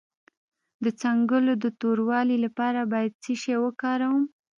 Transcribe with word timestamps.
د 0.83 0.85
څنګلو 1.01 1.53
د 1.63 1.65
توروالي 1.79 2.37
لپاره 2.45 2.79
باید 2.93 3.11
څه 3.23 3.33
شی 3.41 3.55
وکاروم؟ 3.63 4.23